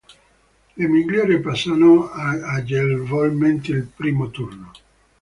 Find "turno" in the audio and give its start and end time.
4.31-4.71